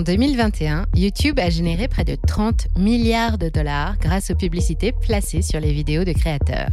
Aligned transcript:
En 0.00 0.02
2021, 0.02 0.86
YouTube 0.96 1.38
a 1.38 1.50
généré 1.50 1.86
près 1.86 2.06
de 2.06 2.14
30 2.14 2.68
milliards 2.78 3.36
de 3.36 3.50
dollars 3.50 3.98
grâce 3.98 4.30
aux 4.30 4.34
publicités 4.34 4.92
placées 4.92 5.42
sur 5.42 5.60
les 5.60 5.74
vidéos 5.74 6.04
de 6.04 6.12
créateurs. 6.12 6.70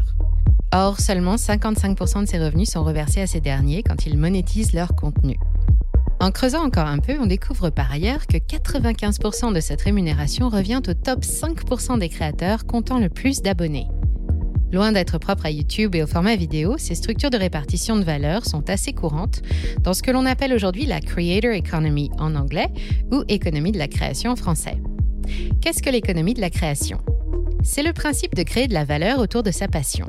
Or, 0.72 1.02
seulement 1.02 1.36
55% 1.36 2.22
de 2.22 2.26
ces 2.26 2.40
revenus 2.40 2.70
sont 2.70 2.86
reversés 2.86 3.20
à 3.20 3.28
ces 3.28 3.42
derniers 3.42 3.84
quand 3.84 4.06
ils 4.06 4.18
monétisent 4.18 4.72
leur 4.72 4.96
contenu. 4.96 5.36
En 6.22 6.32
creusant 6.32 6.64
encore 6.64 6.88
un 6.88 7.00
peu, 7.00 7.18
on 7.20 7.26
découvre 7.26 7.70
par 7.70 7.92
ailleurs 7.92 8.28
que 8.28 8.38
95% 8.38 9.54
de 9.54 9.60
cette 9.60 9.82
rémunération 9.82 10.48
revient 10.48 10.80
au 10.88 10.94
top 10.94 11.20
5% 11.24 12.00
des 12.00 12.08
créateurs 12.08 12.66
comptant 12.66 12.98
le 12.98 13.10
plus 13.10 13.42
d'abonnés. 13.42 13.88
Loin 14.72 14.92
d'être 14.92 15.18
propre 15.18 15.46
à 15.46 15.52
YouTube 15.52 15.96
et 15.96 16.04
au 16.04 16.08
format 16.08 16.36
vidéo, 16.36 16.76
ces 16.78 16.96
structures 16.96 17.30
de 17.30 17.38
répartition 17.38 17.96
de 17.96 18.04
valeur 18.04 18.46
sont 18.46 18.70
assez 18.70 18.92
courantes 18.92 19.42
dans 19.82 19.94
ce 19.94 20.04
que 20.04 20.12
l'on 20.12 20.26
appelle 20.26 20.54
aujourd'hui 20.54 20.86
la 20.86 21.00
Creator 21.00 21.52
Economy 21.52 22.12
en 22.20 22.36
anglais 22.36 22.68
ou 23.12 23.24
économie 23.30 23.72
de 23.72 23.78
la 23.78 23.88
création 23.88 24.32
en 24.32 24.36
français. 24.36 24.78
Qu'est-ce 25.62 25.82
que 25.82 25.90
l'économie 25.90 26.34
de 26.34 26.42
la 26.42 26.50
création? 26.50 27.00
C'est 27.64 27.84
le 27.84 27.94
principe 27.94 28.36
de 28.36 28.44
créer 28.44 28.68
de 28.68 28.74
la 28.74 28.86
valeur 28.86 29.20
autour 29.20 29.42
de 29.42 29.52
sa 29.52 29.68
passion. 29.68 30.08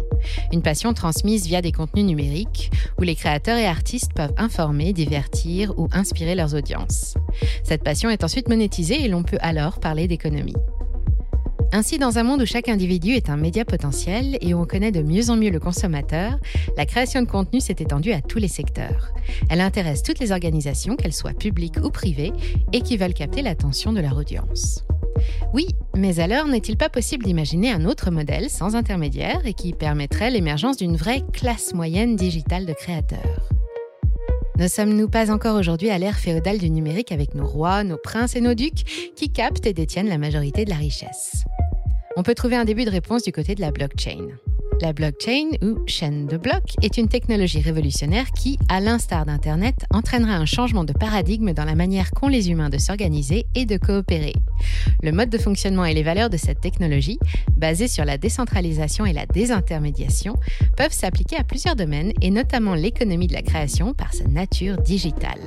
Une 0.53 0.63
passion 0.63 0.93
transmise 0.93 1.47
via 1.47 1.63
des 1.63 1.73
contenus 1.73 2.05
numériques 2.05 2.71
où 2.99 3.03
les 3.03 3.15
créateurs 3.15 3.59
et 3.59 3.67
artistes 3.67 4.13
peuvent 4.13 4.35
informer, 4.37 4.93
divertir 4.93 5.73
ou 5.79 5.89
inspirer 5.93 6.35
leurs 6.35 6.55
audiences. 6.55 7.15
Cette 7.65 7.83
passion 7.83 8.11
est 8.11 8.25
ensuite 8.25 8.49
monétisée 8.49 9.05
et 9.05 9.09
l'on 9.09 9.23
peut 9.23 9.39
alors 9.41 9.81
parler 9.81 10.09
d'économie. 10.09 10.55
Ainsi, 11.71 11.99
dans 11.99 12.17
un 12.17 12.23
monde 12.23 12.41
où 12.41 12.47
chaque 12.47 12.71
individu 12.71 13.13
est 13.13 13.29
un 13.29 13.37
média 13.37 13.65
potentiel 13.65 14.39
et 14.41 14.55
où 14.55 14.61
on 14.61 14.65
connaît 14.65 14.91
de 14.91 15.03
mieux 15.03 15.29
en 15.29 15.37
mieux 15.37 15.51
le 15.51 15.61
consommateur, 15.61 16.39
la 16.79 16.87
création 16.87 17.21
de 17.21 17.27
contenu 17.27 17.61
s'est 17.61 17.77
étendue 17.79 18.13
à 18.13 18.23
tous 18.23 18.39
les 18.39 18.49
secteurs. 18.49 19.13
Elle 19.51 19.61
intéresse 19.61 20.03
toutes 20.03 20.19
les 20.19 20.33
organisations, 20.33 20.97
qu'elles 20.97 21.13
soient 21.13 21.35
publiques 21.35 21.77
ou 21.83 21.91
privées, 21.91 22.33
et 22.73 22.81
qui 22.81 22.97
veulent 22.97 23.13
capter 23.13 23.43
l'attention 23.43 23.93
de 23.93 24.01
leur 24.01 24.17
audience. 24.17 24.83
Oui, 25.53 25.67
mais 25.95 26.21
alors 26.21 26.47
n'est-il 26.47 26.79
pas 26.79 26.89
possible 26.89 27.25
d'imaginer 27.25 27.71
un 27.71 27.85
autre 27.85 28.11
modèle 28.11 28.49
sans 28.49 28.75
intermédiaire 28.75 29.43
et 29.45 29.53
qui 29.53 29.75
permettrait 29.75 30.31
l'émergence 30.31 30.79
d'une 30.79 30.97
vraie 30.97 31.23
classe 31.35 31.75
moyenne 31.75 32.17
digitale 32.17 32.65
de 32.65 32.73
créateurs? 32.73 33.51
Ne 34.59 34.69
sommes-nous 34.69 35.09
pas 35.09 35.31
encore 35.31 35.57
aujourd'hui 35.57 35.91
à 35.91 35.99
l'ère 35.99 36.19
féodale 36.19 36.59
du 36.59 36.71
numérique 36.71 37.13
avec 37.13 37.35
nos 37.35 37.47
rois, 37.47 37.85
nos 37.85 37.99
princes 37.99 38.35
et 38.37 38.41
nos 38.41 38.55
ducs 38.55 39.13
qui 39.15 39.31
captent 39.31 39.67
et 39.67 39.75
détiennent 39.75 40.09
la 40.09 40.19
majorité 40.19 40.65
de 40.65 40.71
la 40.71 40.77
richesse? 40.77 41.45
On 42.19 42.25
peut 42.25 42.35
trouver 42.35 42.57
un 42.57 42.65
début 42.65 42.85
de 42.85 42.91
réponse 42.91 43.23
du 43.23 43.31
côté 43.31 43.55
de 43.55 43.61
la 43.61 43.71
blockchain. 43.71 44.27
La 44.81 44.93
blockchain, 44.93 45.51
ou 45.63 45.79
chaîne 45.87 46.27
de 46.27 46.37
blocs, 46.37 46.75
est 46.83 46.99
une 46.99 47.07
technologie 47.07 47.61
révolutionnaire 47.61 48.33
qui, 48.33 48.59
à 48.69 48.81
l'instar 48.81 49.25
d'Internet, 49.25 49.87
entraînera 49.93 50.33
un 50.33 50.45
changement 50.45 50.83
de 50.83 50.93
paradigme 50.93 51.53
dans 51.53 51.65
la 51.65 51.77
manière 51.77 52.11
qu'ont 52.11 52.27
les 52.27 52.51
humains 52.51 52.71
de 52.71 52.79
s'organiser 52.79 53.47
et 53.55 53.67
de 53.67 53.77
coopérer. 53.77 54.35
Le 55.01 55.13
mode 55.13 55.31
de 55.31 55.39
fonctionnement 55.39 55.85
et 55.85 55.95
les 55.95 56.03
valeurs 56.03 56.29
de 56.29 56.37
cette 56.37 56.61
technologie, 56.61 57.21
basées 57.57 57.87
sur 57.87 58.05
la 58.05 58.19
décentralisation 58.19 59.07
et 59.07 59.13
la 59.13 59.27
désintermédiation, 59.27 60.35
peuvent 60.77 60.91
s'appliquer 60.91 61.37
à 61.37 61.45
plusieurs 61.45 61.77
domaines 61.77 62.13
et 62.21 62.33
notamment 62.33 62.75
l'économie 62.75 63.29
de 63.29 63.35
la 63.35 63.43
création 63.43 63.95
par 63.95 64.13
sa 64.13 64.25
nature 64.25 64.77
digitale. 64.79 65.39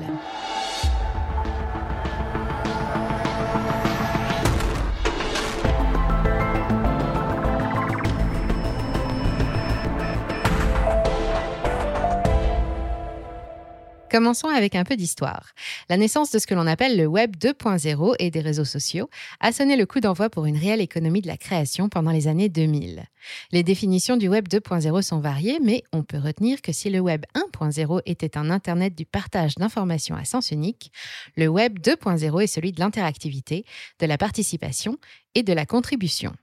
Commençons 14.12 14.50
avec 14.50 14.76
un 14.76 14.84
peu 14.84 14.98
d'histoire. 14.98 15.54
La 15.88 15.96
naissance 15.96 16.32
de 16.32 16.40
ce 16.40 16.46
que 16.46 16.54
l'on 16.54 16.68
appelle 16.68 16.98
le 16.98 17.06
Web 17.06 17.38
2.0 17.38 18.16
et 18.20 18.30
des 18.30 18.42
réseaux 18.42 18.66
sociaux 18.66 19.10
a 19.40 19.54
sonné 19.54 19.78
le 19.78 19.86
coup 19.86 20.02
d'envoi 20.02 20.30
pour 20.30 20.46
une 20.46 20.58
réelle 20.58 20.82
économie 20.82 21.22
de 21.22 21.28
la 21.28 21.38
création 21.38 21.88
pendant 21.88 22.12
les 22.12 22.28
années 22.28 22.50
2000. 22.50 23.06
Les 23.54 23.64
définitions 23.64 24.18
du 24.18 24.28
Web 24.28 24.50
2.0 24.50 25.02
sont 25.02 25.20
variées, 25.20 25.60
mais 25.64 25.86
on 25.94 26.04
peut 26.04 26.18
retenir 26.18 26.62
que 26.62 26.74
si 26.74 26.90
le 26.90 27.00
Web 27.00 27.24
1.0 27.36 28.02
était 28.06 28.38
un 28.38 28.50
Internet 28.50 28.96
du 28.96 29.06
partage 29.06 29.56
d'informations 29.56 30.18
à 30.18 30.26
sens 30.26 30.52
unique, 30.52 30.92
le 31.38 31.48
Web 31.48 31.80
2.0 31.80 32.44
est 32.44 32.48
celui 32.48 32.74
de 32.74 32.82
l'interactivité, 32.82 33.64
de 34.00 34.08
la 34.08 34.18
participation 34.18 34.98
et 35.36 35.44
de 35.44 35.54
la 35.54 35.66
contribution. 35.66 36.34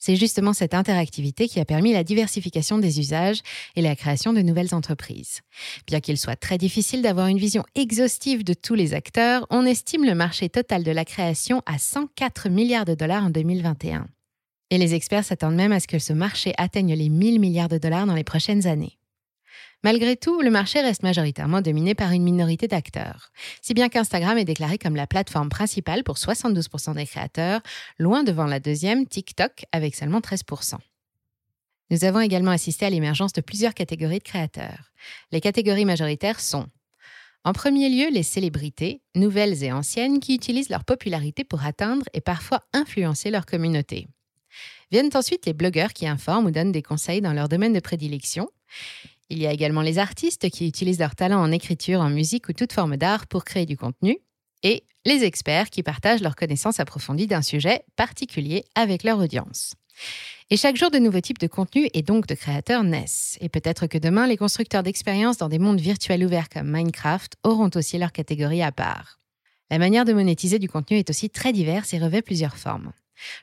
C'est 0.00 0.16
justement 0.16 0.54
cette 0.54 0.72
interactivité 0.72 1.46
qui 1.46 1.60
a 1.60 1.66
permis 1.66 1.92
la 1.92 2.04
diversification 2.04 2.78
des 2.78 2.98
usages 3.00 3.42
et 3.76 3.82
la 3.82 3.94
création 3.94 4.32
de 4.32 4.40
nouvelles 4.40 4.74
entreprises. 4.74 5.42
Bien 5.86 6.00
qu'il 6.00 6.16
soit 6.16 6.36
très 6.36 6.56
difficile 6.56 7.02
d'avoir 7.02 7.26
une 7.26 7.38
vision 7.38 7.64
exhaustive 7.74 8.42
de 8.42 8.54
tous 8.54 8.74
les 8.74 8.94
acteurs, 8.94 9.46
on 9.50 9.66
estime 9.66 10.06
le 10.06 10.14
marché 10.14 10.48
total 10.48 10.84
de 10.84 10.90
la 10.90 11.04
création 11.04 11.62
à 11.66 11.78
104 11.78 12.48
milliards 12.48 12.86
de 12.86 12.94
dollars 12.94 13.24
en 13.24 13.30
2021. 13.30 14.08
Et 14.70 14.78
les 14.78 14.94
experts 14.94 15.24
s'attendent 15.24 15.56
même 15.56 15.72
à 15.72 15.80
ce 15.80 15.88
que 15.88 15.98
ce 15.98 16.14
marché 16.14 16.54
atteigne 16.56 16.94
les 16.94 17.10
1000 17.10 17.38
milliards 17.38 17.68
de 17.68 17.78
dollars 17.78 18.06
dans 18.06 18.14
les 18.14 18.24
prochaines 18.24 18.66
années. 18.66 18.99
Malgré 19.82 20.16
tout, 20.16 20.42
le 20.42 20.50
marché 20.50 20.80
reste 20.80 21.02
majoritairement 21.02 21.62
dominé 21.62 21.94
par 21.94 22.12
une 22.12 22.22
minorité 22.22 22.68
d'acteurs, 22.68 23.32
si 23.62 23.72
bien 23.72 23.88
qu'Instagram 23.88 24.36
est 24.36 24.44
déclaré 24.44 24.76
comme 24.76 24.94
la 24.94 25.06
plateforme 25.06 25.48
principale 25.48 26.04
pour 26.04 26.16
72% 26.16 26.94
des 26.94 27.06
créateurs, 27.06 27.62
loin 27.98 28.22
devant 28.22 28.44
la 28.44 28.60
deuxième, 28.60 29.06
TikTok, 29.06 29.64
avec 29.72 29.94
seulement 29.94 30.20
13%. 30.20 30.76
Nous 31.90 32.04
avons 32.04 32.20
également 32.20 32.50
assisté 32.50 32.84
à 32.86 32.90
l'émergence 32.90 33.32
de 33.32 33.40
plusieurs 33.40 33.74
catégories 33.74 34.18
de 34.18 34.24
créateurs. 34.24 34.92
Les 35.32 35.40
catégories 35.40 35.86
majoritaires 35.86 36.40
sont 36.40 36.66
en 37.42 37.54
premier 37.54 37.88
lieu, 37.88 38.10
les 38.10 38.22
célébrités, 38.22 39.00
nouvelles 39.14 39.64
et 39.64 39.72
anciennes, 39.72 40.20
qui 40.20 40.34
utilisent 40.34 40.68
leur 40.68 40.84
popularité 40.84 41.42
pour 41.42 41.64
atteindre 41.64 42.04
et 42.12 42.20
parfois 42.20 42.62
influencer 42.74 43.30
leur 43.30 43.46
communauté. 43.46 44.08
Viennent 44.90 45.10
ensuite 45.14 45.46
les 45.46 45.54
blogueurs 45.54 45.94
qui 45.94 46.06
informent 46.06 46.46
ou 46.46 46.50
donnent 46.50 46.72
des 46.72 46.82
conseils 46.82 47.22
dans 47.22 47.32
leur 47.32 47.48
domaine 47.48 47.72
de 47.72 47.80
prédilection. 47.80 48.50
Il 49.30 49.38
y 49.38 49.46
a 49.46 49.52
également 49.52 49.82
les 49.82 49.98
artistes 49.98 50.50
qui 50.50 50.66
utilisent 50.66 50.98
leur 50.98 51.14
talent 51.14 51.40
en 51.40 51.52
écriture, 51.52 52.00
en 52.00 52.10
musique 52.10 52.48
ou 52.48 52.52
toute 52.52 52.72
forme 52.72 52.96
d'art 52.96 53.28
pour 53.28 53.44
créer 53.44 53.64
du 53.64 53.76
contenu. 53.76 54.18
Et 54.64 54.82
les 55.06 55.24
experts 55.24 55.70
qui 55.70 55.84
partagent 55.84 56.20
leurs 56.20 56.36
connaissances 56.36 56.80
approfondies 56.80 57.28
d'un 57.28 57.40
sujet 57.40 57.84
particulier 57.96 58.64
avec 58.74 59.04
leur 59.04 59.18
audience. 59.18 59.74
Et 60.50 60.56
chaque 60.56 60.76
jour, 60.76 60.90
de 60.90 60.98
nouveaux 60.98 61.20
types 61.20 61.38
de 61.38 61.46
contenus 61.46 61.88
et 61.94 62.02
donc 62.02 62.26
de 62.26 62.34
créateurs 62.34 62.82
naissent. 62.82 63.38
Et 63.40 63.48
peut-être 63.48 63.86
que 63.86 63.98
demain, 63.98 64.26
les 64.26 64.36
constructeurs 64.36 64.82
d'expériences 64.82 65.38
dans 65.38 65.48
des 65.48 65.60
mondes 65.60 65.80
virtuels 65.80 66.24
ouverts 66.24 66.48
comme 66.48 66.68
Minecraft 66.68 67.36
auront 67.44 67.70
aussi 67.76 67.98
leur 67.98 68.10
catégorie 68.10 68.62
à 68.62 68.72
part. 68.72 69.20
La 69.70 69.78
manière 69.78 70.04
de 70.04 70.12
monétiser 70.12 70.58
du 70.58 70.68
contenu 70.68 70.98
est 70.98 71.08
aussi 71.08 71.30
très 71.30 71.52
diverse 71.52 71.94
et 71.94 71.98
revêt 72.00 72.22
plusieurs 72.22 72.56
formes. 72.56 72.92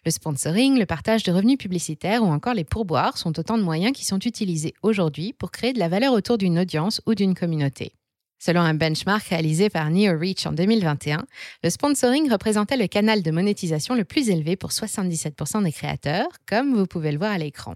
Le 0.05 0.11
sponsoring, 0.11 0.77
le 0.77 0.85
partage 0.85 1.23
de 1.23 1.31
revenus 1.31 1.57
publicitaires 1.57 2.23
ou 2.23 2.27
encore 2.27 2.53
les 2.53 2.63
pourboires 2.63 3.17
sont 3.17 3.37
autant 3.39 3.57
de 3.57 3.63
moyens 3.63 3.93
qui 3.93 4.05
sont 4.05 4.19
utilisés 4.19 4.73
aujourd'hui 4.81 5.33
pour 5.33 5.51
créer 5.51 5.73
de 5.73 5.79
la 5.79 5.89
valeur 5.89 6.13
autour 6.13 6.37
d'une 6.37 6.59
audience 6.59 7.01
ou 7.05 7.15
d'une 7.15 7.35
communauté. 7.35 7.93
Selon 8.39 8.61
un 8.61 8.75
benchmark 8.75 9.27
réalisé 9.27 9.69
par 9.69 9.89
NeoReach 9.89 10.45
en 10.45 10.51
2021, 10.51 11.25
le 11.63 11.69
sponsoring 11.69 12.29
représentait 12.29 12.77
le 12.77 12.87
canal 12.87 13.23
de 13.23 13.31
monétisation 13.31 13.95
le 13.95 14.03
plus 14.03 14.29
élevé 14.29 14.55
pour 14.55 14.69
77% 14.69 15.63
des 15.63 15.71
créateurs, 15.71 16.29
comme 16.47 16.75
vous 16.75 16.85
pouvez 16.85 17.11
le 17.11 17.17
voir 17.17 17.31
à 17.31 17.37
l'écran. 17.37 17.75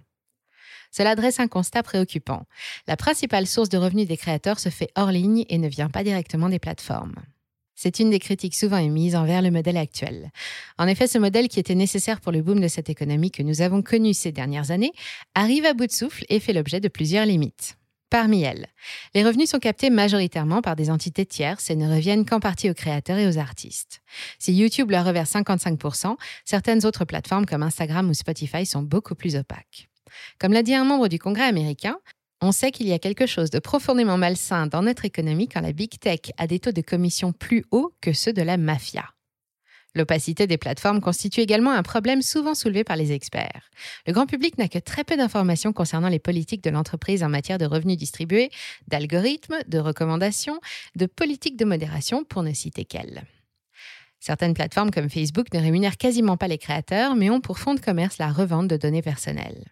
Cela 0.91 1.15
dresse 1.15 1.39
un 1.39 1.47
constat 1.47 1.83
préoccupant. 1.83 2.45
La 2.87 2.97
principale 2.97 3.47
source 3.47 3.69
de 3.69 3.77
revenus 3.77 4.07
des 4.07 4.17
créateurs 4.17 4.59
se 4.59 4.69
fait 4.69 4.91
hors 4.95 5.11
ligne 5.11 5.45
et 5.49 5.57
ne 5.57 5.69
vient 5.69 5.89
pas 5.89 6.03
directement 6.03 6.49
des 6.49 6.59
plateformes. 6.59 7.15
C'est 7.83 7.97
une 7.97 8.11
des 8.11 8.19
critiques 8.19 8.53
souvent 8.53 8.77
émises 8.77 9.15
envers 9.15 9.41
le 9.41 9.49
modèle 9.49 9.75
actuel. 9.75 10.29
En 10.77 10.85
effet, 10.87 11.07
ce 11.07 11.17
modèle 11.17 11.47
qui 11.47 11.59
était 11.59 11.73
nécessaire 11.73 12.21
pour 12.21 12.31
le 12.31 12.43
boom 12.43 12.59
de 12.59 12.67
cette 12.67 12.91
économie 12.91 13.31
que 13.31 13.41
nous 13.41 13.63
avons 13.63 13.81
connu 13.81 14.13
ces 14.13 14.31
dernières 14.31 14.69
années 14.69 14.91
arrive 15.33 15.65
à 15.65 15.73
bout 15.73 15.87
de 15.87 15.91
souffle 15.91 16.23
et 16.29 16.39
fait 16.39 16.53
l'objet 16.53 16.79
de 16.79 16.89
plusieurs 16.89 17.25
limites. 17.25 17.77
Parmi 18.11 18.43
elles, 18.43 18.67
les 19.15 19.23
revenus 19.23 19.49
sont 19.49 19.57
captés 19.57 19.89
majoritairement 19.89 20.61
par 20.61 20.75
des 20.75 20.91
entités 20.91 21.25
tierces 21.25 21.71
et 21.71 21.75
ne 21.75 21.91
reviennent 21.91 22.23
qu'en 22.23 22.39
partie 22.39 22.69
aux 22.69 22.75
créateurs 22.75 23.17
et 23.17 23.27
aux 23.27 23.39
artistes. 23.39 24.03
Si 24.37 24.53
YouTube 24.53 24.91
leur 24.91 25.03
reverse 25.03 25.33
55%, 25.33 26.17
certaines 26.45 26.85
autres 26.85 27.05
plateformes 27.05 27.47
comme 27.47 27.63
Instagram 27.63 28.07
ou 28.07 28.13
Spotify 28.13 28.63
sont 28.63 28.83
beaucoup 28.83 29.15
plus 29.15 29.35
opaques. 29.35 29.89
Comme 30.39 30.53
l'a 30.53 30.61
dit 30.61 30.75
un 30.75 30.83
membre 30.83 31.07
du 31.07 31.17
Congrès 31.17 31.45
américain, 31.45 31.97
on 32.41 32.51
sait 32.51 32.71
qu'il 32.71 32.87
y 32.87 32.93
a 32.93 32.99
quelque 32.99 33.27
chose 33.27 33.51
de 33.51 33.59
profondément 33.59 34.17
malsain 34.17 34.67
dans 34.67 34.81
notre 34.81 35.05
économie 35.05 35.47
quand 35.47 35.61
la 35.61 35.73
big 35.73 35.99
tech 35.99 36.31
a 36.37 36.47
des 36.47 36.59
taux 36.59 36.71
de 36.71 36.81
commission 36.81 37.33
plus 37.33 37.65
hauts 37.71 37.93
que 38.01 38.13
ceux 38.13 38.33
de 38.33 38.41
la 38.41 38.57
mafia. 38.57 39.05
L'opacité 39.93 40.47
des 40.47 40.57
plateformes 40.57 41.01
constitue 41.01 41.41
également 41.41 41.71
un 41.71 41.83
problème 41.83 42.21
souvent 42.21 42.55
soulevé 42.55 42.83
par 42.83 42.95
les 42.95 43.11
experts. 43.11 43.69
Le 44.07 44.13
grand 44.13 44.25
public 44.25 44.57
n'a 44.57 44.69
que 44.69 44.79
très 44.79 45.03
peu 45.03 45.17
d'informations 45.17 45.73
concernant 45.73 46.07
les 46.07 46.19
politiques 46.19 46.63
de 46.63 46.69
l'entreprise 46.69 47.23
en 47.23 47.29
matière 47.29 47.57
de 47.57 47.65
revenus 47.65 47.97
distribués, 47.97 48.49
d'algorithmes, 48.87 49.59
de 49.67 49.79
recommandations, 49.79 50.59
de 50.95 51.05
politiques 51.05 51.57
de 51.57 51.65
modération, 51.65 52.23
pour 52.23 52.41
ne 52.41 52.53
citer 52.53 52.85
qu'elles. 52.85 53.23
Certaines 54.21 54.53
plateformes 54.53 54.91
comme 54.91 55.09
Facebook 55.09 55.53
ne 55.53 55.59
rémunèrent 55.59 55.97
quasiment 55.97 56.37
pas 56.37 56.47
les 56.47 56.57
créateurs, 56.57 57.15
mais 57.15 57.29
ont 57.29 57.41
pour 57.41 57.59
fond 57.59 57.73
de 57.73 57.79
commerce 57.81 58.17
la 58.17 58.31
revente 58.31 58.67
de 58.67 58.77
données 58.77 59.01
personnelles. 59.01 59.65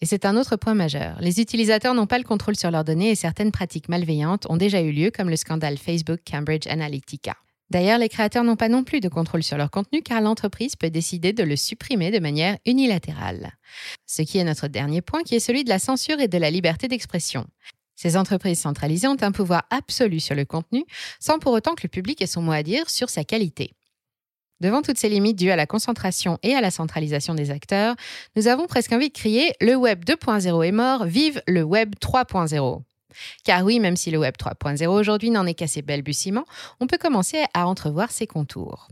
Et 0.00 0.06
c'est 0.06 0.24
un 0.24 0.36
autre 0.36 0.56
point 0.56 0.74
majeur. 0.74 1.18
Les 1.20 1.40
utilisateurs 1.40 1.94
n'ont 1.94 2.06
pas 2.06 2.18
le 2.18 2.24
contrôle 2.24 2.56
sur 2.56 2.70
leurs 2.70 2.84
données 2.84 3.10
et 3.10 3.14
certaines 3.16 3.50
pratiques 3.50 3.88
malveillantes 3.88 4.46
ont 4.48 4.56
déjà 4.56 4.80
eu 4.80 4.92
lieu, 4.92 5.10
comme 5.10 5.28
le 5.28 5.36
scandale 5.36 5.76
Facebook 5.76 6.20
Cambridge 6.28 6.68
Analytica. 6.68 7.36
D'ailleurs, 7.70 7.98
les 7.98 8.08
créateurs 8.08 8.44
n'ont 8.44 8.56
pas 8.56 8.68
non 8.68 8.82
plus 8.82 9.00
de 9.00 9.08
contrôle 9.08 9.42
sur 9.42 9.58
leur 9.58 9.70
contenu 9.70 10.02
car 10.02 10.20
l'entreprise 10.20 10.76
peut 10.76 10.88
décider 10.88 11.32
de 11.32 11.42
le 11.42 11.56
supprimer 11.56 12.10
de 12.10 12.18
manière 12.18 12.56
unilatérale. 12.64 13.52
Ce 14.06 14.22
qui 14.22 14.38
est 14.38 14.44
notre 14.44 14.68
dernier 14.68 15.02
point 15.02 15.22
qui 15.22 15.34
est 15.34 15.40
celui 15.40 15.64
de 15.64 15.68
la 15.68 15.78
censure 15.78 16.20
et 16.20 16.28
de 16.28 16.38
la 16.38 16.50
liberté 16.50 16.88
d'expression. 16.88 17.46
Ces 17.94 18.16
entreprises 18.16 18.60
centralisées 18.60 19.08
ont 19.08 19.16
un 19.20 19.32
pouvoir 19.32 19.64
absolu 19.70 20.20
sur 20.20 20.36
le 20.36 20.44
contenu 20.44 20.84
sans 21.20 21.40
pour 21.40 21.52
autant 21.52 21.74
que 21.74 21.82
le 21.82 21.88
public 21.88 22.22
ait 22.22 22.26
son 22.26 22.42
mot 22.42 22.52
à 22.52 22.62
dire 22.62 22.88
sur 22.88 23.10
sa 23.10 23.24
qualité. 23.24 23.72
Devant 24.60 24.82
toutes 24.82 24.98
ces 24.98 25.08
limites 25.08 25.38
dues 25.38 25.50
à 25.50 25.56
la 25.56 25.66
concentration 25.66 26.38
et 26.42 26.54
à 26.54 26.60
la 26.60 26.72
centralisation 26.72 27.34
des 27.34 27.50
acteurs, 27.50 27.94
nous 28.34 28.48
avons 28.48 28.66
presque 28.66 28.92
envie 28.92 29.08
de 29.08 29.14
crier 29.14 29.52
Le 29.60 29.76
Web 29.76 30.04
2.0 30.04 30.66
est 30.66 30.72
mort, 30.72 31.04
vive 31.04 31.40
le 31.46 31.62
Web 31.62 31.94
3.0. 32.00 32.82
Car 33.44 33.64
oui, 33.64 33.78
même 33.78 33.96
si 33.96 34.10
le 34.10 34.18
Web 34.18 34.34
3.0 34.38 34.86
aujourd'hui 34.88 35.30
n'en 35.30 35.46
est 35.46 35.54
qu'à 35.54 35.66
ses 35.66 35.82
balbutiements, 35.82 36.44
on 36.80 36.86
peut 36.86 36.98
commencer 36.98 37.44
à 37.54 37.66
entrevoir 37.66 38.10
ses 38.10 38.26
contours. 38.26 38.88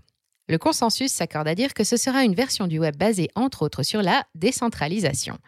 Le 0.49 0.59
consensus 0.59 1.11
s'accorde 1.11 1.49
à 1.49 1.57
dire 1.57 1.75
que 1.75 1.83
ce 1.83 1.97
sera 1.97 2.23
une 2.23 2.35
version 2.35 2.69
du 2.69 2.79
web 2.79 2.97
basée 2.97 3.29
entre 3.35 3.63
autres 3.63 3.83
sur 3.83 4.01
la 4.03 4.25
décentralisation. 4.37 5.39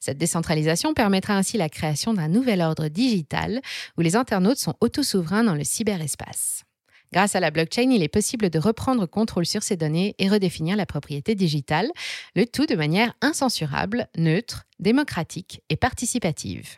Cette 0.00 0.18
décentralisation 0.18 0.94
permettra 0.94 1.34
ainsi 1.34 1.56
la 1.56 1.68
création 1.68 2.12
d'un 2.12 2.26
nouvel 2.26 2.60
ordre 2.60 2.88
digital 2.88 3.60
où 3.96 4.00
les 4.00 4.16
internautes 4.16 4.58
sont 4.58 4.74
autosouverains 4.80 5.44
dans 5.44 5.54
le 5.54 5.62
cyberespace. 5.62 6.64
Grâce 7.12 7.34
à 7.34 7.40
la 7.40 7.50
blockchain, 7.50 7.90
il 7.90 8.02
est 8.02 8.08
possible 8.08 8.50
de 8.50 8.58
reprendre 8.58 9.06
contrôle 9.06 9.46
sur 9.46 9.62
ces 9.62 9.76
données 9.76 10.14
et 10.18 10.28
redéfinir 10.28 10.76
la 10.76 10.86
propriété 10.86 11.34
digitale, 11.34 11.90
le 12.36 12.44
tout 12.44 12.66
de 12.66 12.74
manière 12.74 13.14
incensurable, 13.22 14.08
neutre, 14.16 14.64
démocratique 14.78 15.62
et 15.70 15.76
participative. 15.76 16.76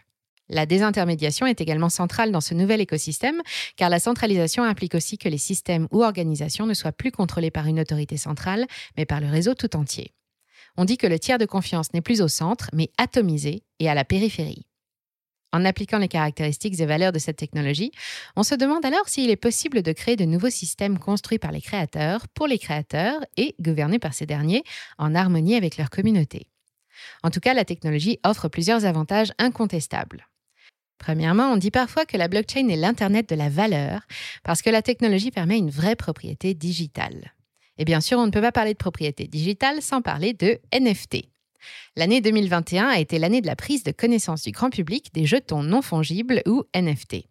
La 0.48 0.66
désintermédiation 0.66 1.46
est 1.46 1.60
également 1.60 1.88
centrale 1.88 2.32
dans 2.32 2.40
ce 2.40 2.54
nouvel 2.54 2.80
écosystème, 2.80 3.40
car 3.76 3.88
la 3.88 4.00
centralisation 4.00 4.64
implique 4.64 4.96
aussi 4.96 5.16
que 5.16 5.28
les 5.28 5.38
systèmes 5.38 5.86
ou 5.92 6.02
organisations 6.02 6.66
ne 6.66 6.74
soient 6.74 6.92
plus 6.92 7.12
contrôlés 7.12 7.52
par 7.52 7.66
une 7.66 7.78
autorité 7.78 8.16
centrale, 8.16 8.66
mais 8.96 9.06
par 9.06 9.20
le 9.20 9.28
réseau 9.28 9.54
tout 9.54 9.76
entier. 9.76 10.12
On 10.76 10.84
dit 10.84 10.96
que 10.96 11.06
le 11.06 11.18
tiers 11.18 11.38
de 11.38 11.46
confiance 11.46 11.92
n'est 11.92 12.00
plus 12.00 12.20
au 12.20 12.28
centre, 12.28 12.68
mais 12.72 12.90
atomisé 12.98 13.62
et 13.78 13.88
à 13.88 13.94
la 13.94 14.04
périphérie. 14.04 14.66
En 15.52 15.64
appliquant 15.64 15.98
les 15.98 16.08
caractéristiques 16.08 16.78
et 16.80 16.86
valeurs 16.86 17.12
de 17.12 17.18
cette 17.18 17.36
technologie, 17.36 17.90
on 18.36 18.42
se 18.42 18.54
demande 18.54 18.84
alors 18.84 19.08
s'il 19.08 19.30
est 19.30 19.36
possible 19.36 19.82
de 19.82 19.92
créer 19.92 20.16
de 20.16 20.24
nouveaux 20.24 20.50
systèmes 20.50 20.98
construits 20.98 21.38
par 21.38 21.50
les 21.50 21.60
créateurs, 21.60 22.28
pour 22.28 22.46
les 22.46 22.58
créateurs 22.58 23.20
et 23.36 23.54
gouvernés 23.60 23.98
par 23.98 24.14
ces 24.14 24.26
derniers, 24.26 24.62
en 24.98 25.14
harmonie 25.14 25.56
avec 25.56 25.76
leur 25.76 25.90
communauté. 25.90 26.46
En 27.22 27.30
tout 27.30 27.40
cas, 27.40 27.54
la 27.54 27.64
technologie 27.64 28.20
offre 28.24 28.48
plusieurs 28.48 28.84
avantages 28.84 29.32
incontestables. 29.38 30.28
Premièrement, 30.98 31.50
on 31.50 31.56
dit 31.56 31.70
parfois 31.70 32.04
que 32.04 32.18
la 32.18 32.28
blockchain 32.28 32.68
est 32.68 32.76
l'Internet 32.76 33.28
de 33.28 33.34
la 33.34 33.48
valeur 33.48 34.02
parce 34.44 34.60
que 34.60 34.70
la 34.70 34.82
technologie 34.82 35.30
permet 35.30 35.56
une 35.56 35.70
vraie 35.70 35.96
propriété 35.96 36.54
digitale. 36.54 37.32
Et 37.78 37.86
bien 37.86 38.02
sûr, 38.02 38.18
on 38.18 38.26
ne 38.26 38.30
peut 38.30 38.42
pas 38.42 38.52
parler 38.52 38.74
de 38.74 38.78
propriété 38.78 39.26
digitale 39.26 39.80
sans 39.80 40.02
parler 40.02 40.34
de 40.34 40.60
NFT. 40.72 41.24
L'année 41.96 42.20
2021 42.20 42.88
a 42.88 42.98
été 42.98 43.18
l'année 43.18 43.40
de 43.40 43.46
la 43.46 43.56
prise 43.56 43.82
de 43.82 43.92
connaissance 43.92 44.42
du 44.42 44.52
grand 44.52 44.70
public 44.70 45.12
des 45.12 45.26
jetons 45.26 45.62
non 45.62 45.82
fongibles 45.82 46.42
ou 46.46 46.64
NFT. 46.74 47.24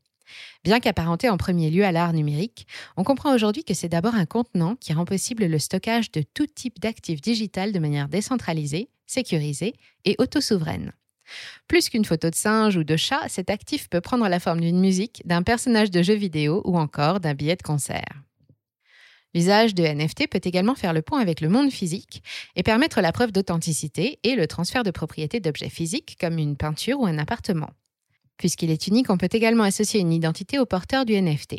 Bien 0.63 0.79
qu'apparenté 0.79 1.29
en 1.29 1.37
premier 1.37 1.69
lieu 1.69 1.85
à 1.85 1.91
l'art 1.91 2.13
numérique, 2.13 2.67
on 2.97 3.03
comprend 3.03 3.33
aujourd'hui 3.33 3.63
que 3.63 3.73
c'est 3.73 3.89
d'abord 3.89 4.15
un 4.15 4.25
contenant 4.25 4.75
qui 4.75 4.93
rend 4.93 5.05
possible 5.05 5.45
le 5.45 5.59
stockage 5.59 6.11
de 6.11 6.21
tout 6.21 6.47
type 6.47 6.79
d'actifs 6.79 7.21
digital 7.21 7.71
de 7.71 7.79
manière 7.79 8.09
décentralisée, 8.09 8.89
sécurisée 9.07 9.73
et 10.05 10.15
autosouveraine. 10.19 10.93
Plus 11.67 11.89
qu'une 11.89 12.05
photo 12.05 12.29
de 12.29 12.35
singe 12.35 12.75
ou 12.75 12.83
de 12.83 12.97
chat, 12.97 13.27
cet 13.29 13.49
actif 13.49 13.87
peut 13.89 14.01
prendre 14.01 14.27
la 14.27 14.39
forme 14.39 14.61
d'une 14.61 14.79
musique, 14.79 15.21
d'un 15.25 15.43
personnage 15.43 15.91
de 15.91 16.01
jeu 16.01 16.15
vidéo 16.15 16.61
ou 16.65 16.77
encore 16.77 17.19
d'un 17.19 17.35
billet 17.35 17.55
de 17.55 17.61
concert. 17.61 18.23
L'usage 19.35 19.75
de 19.75 19.83
NFT 19.83 20.27
peut 20.27 20.41
également 20.43 20.75
faire 20.75 20.93
le 20.93 21.01
point 21.01 21.19
avec 21.19 21.41
le 21.41 21.49
monde 21.49 21.71
physique 21.71 22.23
et 22.55 22.63
permettre 22.63 23.01
la 23.01 23.11
preuve 23.11 23.31
d'authenticité 23.31 24.19
et 24.23 24.35
le 24.35 24.47
transfert 24.47 24.83
de 24.83 24.91
propriété 24.91 25.39
d'objets 25.39 25.69
physiques 25.69 26.17
comme 26.19 26.37
une 26.37 26.57
peinture 26.57 26.99
ou 26.99 27.05
un 27.05 27.17
appartement. 27.17 27.69
Puisqu'il 28.37 28.71
est 28.71 28.87
unique, 28.87 29.09
on 29.09 29.17
peut 29.17 29.29
également 29.31 29.65
associer 29.65 29.99
une 29.99 30.13
identité 30.13 30.59
au 30.59 30.65
porteur 30.65 31.05
du 31.05 31.13
NFT. 31.13 31.57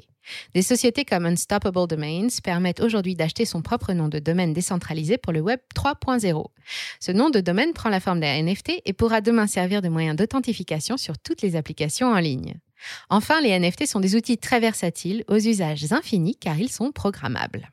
Des 0.55 0.63
sociétés 0.63 1.05
comme 1.05 1.27
Unstoppable 1.27 1.87
Domains 1.87 2.29
permettent 2.43 2.81
aujourd'hui 2.81 3.15
d'acheter 3.15 3.45
son 3.45 3.63
propre 3.63 3.93
nom 3.93 4.09
de 4.09 4.19
domaine 4.19 4.53
décentralisé 4.53 5.19
pour 5.19 5.33
le 5.33 5.41
Web 5.41 5.61
3.0. 5.75 6.47
Ce 6.99 7.13
nom 7.13 7.31
de 7.31 7.41
domaine 7.41 7.73
prend 7.73 7.91
la 7.91 8.01
forme 8.01 8.21
d'un 8.21 8.43
NFT 8.43 8.83
et 8.85 8.93
pourra 8.93 9.21
demain 9.21 9.47
servir 9.47 9.83
de 9.83 9.89
moyen 9.89 10.15
d'authentification 10.15 10.97
sur 10.97 11.19
toutes 11.19 11.43
les 11.43 11.55
applications 11.55 12.09
en 12.09 12.19
ligne. 12.19 12.55
Enfin, 13.09 13.41
les 13.41 13.59
NFT 13.59 13.87
sont 13.87 14.01
des 14.01 14.17
outils 14.17 14.39
très 14.39 14.61
versatiles 14.61 15.25
aux 15.29 15.39
usages 15.39 15.93
infinis 15.93 16.37
car 16.37 16.59
ils 16.59 16.71
sont 16.71 16.93
programmables. 16.93 17.71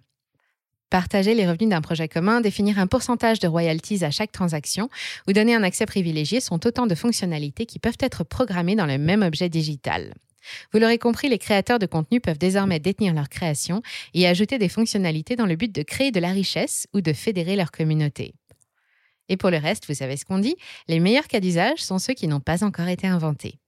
Partager 0.89 1.35
les 1.35 1.45
revenus 1.45 1.69
d'un 1.69 1.81
projet 1.81 2.07
commun, 2.07 2.39
définir 2.39 2.79
un 2.79 2.87
pourcentage 2.87 3.39
de 3.39 3.47
royalties 3.47 4.05
à 4.05 4.11
chaque 4.11 4.31
transaction 4.31 4.89
ou 5.27 5.33
donner 5.33 5.53
un 5.53 5.63
accès 5.63 5.85
privilégié 5.85 6.39
sont 6.39 6.65
autant 6.65 6.87
de 6.87 6.95
fonctionnalités 6.95 7.65
qui 7.65 7.79
peuvent 7.79 7.97
être 7.99 8.23
programmées 8.23 8.77
dans 8.77 8.85
le 8.85 8.97
même 8.97 9.21
objet 9.21 9.49
digital. 9.49 10.13
Vous 10.71 10.79
l'aurez 10.79 10.97
compris, 10.97 11.27
les 11.27 11.39
créateurs 11.39 11.79
de 11.79 11.85
contenu 11.85 12.21
peuvent 12.21 12.37
désormais 12.37 12.79
détenir 12.79 13.13
leur 13.13 13.27
création 13.27 13.81
et 14.13 14.27
ajouter 14.27 14.57
des 14.57 14.69
fonctionnalités 14.69 15.35
dans 15.35 15.45
le 15.45 15.57
but 15.57 15.73
de 15.73 15.83
créer 15.83 16.11
de 16.11 16.21
la 16.21 16.31
richesse 16.31 16.87
ou 16.93 17.01
de 17.01 17.11
fédérer 17.11 17.57
leur 17.57 17.71
communauté. 17.71 18.33
Et 19.27 19.35
pour 19.35 19.49
le 19.49 19.57
reste, 19.57 19.87
vous 19.87 19.93
savez 19.93 20.15
ce 20.15 20.23
qu'on 20.23 20.39
dit, 20.39 20.55
les 20.87 21.01
meilleurs 21.01 21.27
cas 21.27 21.41
d'usage 21.41 21.79
sont 21.79 21.99
ceux 21.99 22.13
qui 22.13 22.29
n'ont 22.29 22.39
pas 22.39 22.63
encore 22.63 22.87
été 22.87 23.07
inventés. 23.07 23.59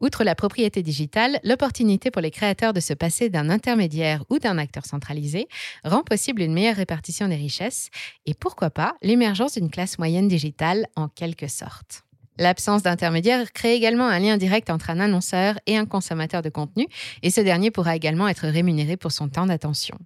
Outre 0.00 0.24
la 0.24 0.34
propriété 0.34 0.82
digitale, 0.82 1.40
l'opportunité 1.44 2.10
pour 2.10 2.22
les 2.22 2.30
créateurs 2.30 2.72
de 2.72 2.80
se 2.80 2.94
passer 2.94 3.28
d'un 3.28 3.50
intermédiaire 3.50 4.24
ou 4.30 4.38
d'un 4.38 4.58
acteur 4.58 4.86
centralisé 4.86 5.48
rend 5.84 6.02
possible 6.02 6.42
une 6.42 6.52
meilleure 6.52 6.76
répartition 6.76 7.28
des 7.28 7.36
richesses 7.36 7.90
et 8.26 8.34
pourquoi 8.34 8.70
pas 8.70 8.94
l'émergence 9.02 9.54
d'une 9.54 9.70
classe 9.70 9.98
moyenne 9.98 10.28
digitale 10.28 10.86
en 10.96 11.08
quelque 11.08 11.48
sorte. 11.48 12.04
L'absence 12.38 12.82
d'intermédiaire 12.82 13.52
crée 13.52 13.74
également 13.74 14.06
un 14.06 14.18
lien 14.18 14.38
direct 14.38 14.70
entre 14.70 14.88
un 14.88 14.98
annonceur 14.98 15.58
et 15.66 15.76
un 15.76 15.84
consommateur 15.84 16.40
de 16.40 16.48
contenu, 16.48 16.86
et 17.22 17.30
ce 17.30 17.42
dernier 17.42 17.70
pourra 17.70 17.96
également 17.96 18.28
être 18.28 18.48
rémunéré 18.48 18.96
pour 18.96 19.12
son 19.12 19.28
temps 19.28 19.44
d'attention. 19.44 19.98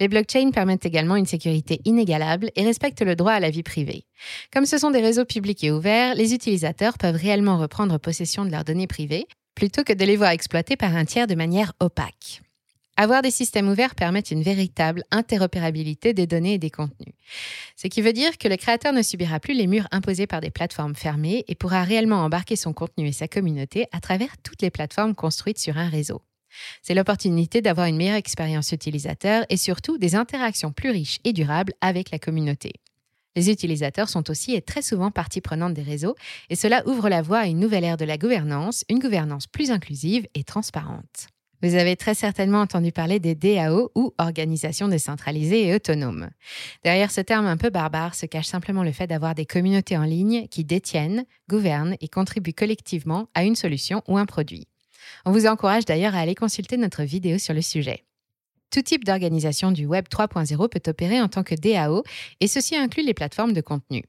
Les 0.00 0.08
blockchains 0.08 0.50
permettent 0.50 0.86
également 0.86 1.16
une 1.16 1.26
sécurité 1.26 1.80
inégalable 1.84 2.50
et 2.56 2.64
respectent 2.64 3.02
le 3.02 3.16
droit 3.16 3.32
à 3.32 3.40
la 3.40 3.50
vie 3.50 3.62
privée. 3.62 4.04
Comme 4.52 4.66
ce 4.66 4.78
sont 4.78 4.90
des 4.90 5.00
réseaux 5.00 5.24
publics 5.24 5.62
et 5.64 5.70
ouverts, 5.70 6.14
les 6.14 6.34
utilisateurs 6.34 6.98
peuvent 6.98 7.16
réellement 7.16 7.58
reprendre 7.58 7.98
possession 7.98 8.44
de 8.44 8.50
leurs 8.50 8.64
données 8.64 8.86
privées 8.86 9.26
plutôt 9.54 9.84
que 9.84 9.92
de 9.92 10.04
les 10.04 10.16
voir 10.16 10.30
exploitées 10.30 10.76
par 10.76 10.94
un 10.94 11.04
tiers 11.04 11.26
de 11.26 11.34
manière 11.34 11.72
opaque. 11.80 12.42
Avoir 12.98 13.20
des 13.20 13.30
systèmes 13.30 13.68
ouverts 13.68 13.94
permet 13.94 14.20
une 14.20 14.42
véritable 14.42 15.02
interopérabilité 15.10 16.14
des 16.14 16.26
données 16.26 16.54
et 16.54 16.58
des 16.58 16.70
contenus. 16.70 17.14
Ce 17.76 17.88
qui 17.88 18.00
veut 18.00 18.14
dire 18.14 18.38
que 18.38 18.48
le 18.48 18.56
créateur 18.56 18.94
ne 18.94 19.02
subira 19.02 19.38
plus 19.38 19.52
les 19.52 19.66
murs 19.66 19.86
imposés 19.90 20.26
par 20.26 20.40
des 20.40 20.50
plateformes 20.50 20.94
fermées 20.94 21.44
et 21.48 21.54
pourra 21.54 21.82
réellement 21.82 22.24
embarquer 22.24 22.56
son 22.56 22.72
contenu 22.72 23.08
et 23.08 23.12
sa 23.12 23.28
communauté 23.28 23.86
à 23.92 24.00
travers 24.00 24.38
toutes 24.42 24.62
les 24.62 24.70
plateformes 24.70 25.14
construites 25.14 25.58
sur 25.58 25.76
un 25.76 25.88
réseau. 25.88 26.22
C'est 26.82 26.94
l'opportunité 26.94 27.62
d'avoir 27.62 27.86
une 27.86 27.96
meilleure 27.96 28.16
expérience 28.16 28.72
utilisateur 28.72 29.44
et 29.48 29.56
surtout 29.56 29.98
des 29.98 30.14
interactions 30.14 30.72
plus 30.72 30.90
riches 30.90 31.18
et 31.24 31.32
durables 31.32 31.72
avec 31.80 32.10
la 32.10 32.18
communauté. 32.18 32.72
Les 33.36 33.50
utilisateurs 33.50 34.08
sont 34.08 34.30
aussi 34.30 34.54
et 34.54 34.62
très 34.62 34.82
souvent 34.82 35.10
partie 35.10 35.42
prenante 35.42 35.74
des 35.74 35.82
réseaux 35.82 36.16
et 36.48 36.56
cela 36.56 36.82
ouvre 36.88 37.08
la 37.10 37.22
voie 37.22 37.40
à 37.40 37.46
une 37.46 37.60
nouvelle 37.60 37.84
ère 37.84 37.98
de 37.98 38.06
la 38.06 38.16
gouvernance, 38.16 38.84
une 38.88 38.98
gouvernance 38.98 39.46
plus 39.46 39.70
inclusive 39.70 40.26
et 40.34 40.42
transparente. 40.42 41.28
Vous 41.62 41.74
avez 41.74 41.96
très 41.96 42.14
certainement 42.14 42.60
entendu 42.60 42.92
parler 42.92 43.18
des 43.18 43.34
DAO 43.34 43.90
ou 43.94 44.12
organisations 44.18 44.88
décentralisées 44.88 45.68
et 45.68 45.74
autonomes. 45.74 46.30
Derrière 46.84 47.10
ce 47.10 47.22
terme 47.22 47.46
un 47.46 47.56
peu 47.56 47.70
barbare 47.70 48.14
se 48.14 48.26
cache 48.26 48.46
simplement 48.46 48.82
le 48.82 48.92
fait 48.92 49.06
d'avoir 49.06 49.34
des 49.34 49.46
communautés 49.46 49.96
en 49.96 50.04
ligne 50.04 50.48
qui 50.48 50.64
détiennent, 50.64 51.24
gouvernent 51.48 51.96
et 52.00 52.08
contribuent 52.08 52.52
collectivement 52.52 53.28
à 53.34 53.44
une 53.44 53.56
solution 53.56 54.02
ou 54.06 54.18
un 54.18 54.26
produit. 54.26 54.68
On 55.24 55.32
vous 55.32 55.46
encourage 55.46 55.84
d'ailleurs 55.84 56.14
à 56.14 56.20
aller 56.20 56.34
consulter 56.34 56.76
notre 56.76 57.02
vidéo 57.02 57.38
sur 57.38 57.54
le 57.54 57.62
sujet. 57.62 58.04
Tout 58.70 58.82
type 58.82 59.04
d'organisation 59.04 59.70
du 59.70 59.86
Web 59.86 60.06
3.0 60.10 60.68
peut 60.68 60.90
opérer 60.90 61.20
en 61.20 61.28
tant 61.28 61.42
que 61.42 61.54
DAO 61.54 62.02
et 62.40 62.48
ceci 62.48 62.76
inclut 62.76 63.04
les 63.04 63.14
plateformes 63.14 63.52
de 63.52 63.60
contenu. 63.60 64.02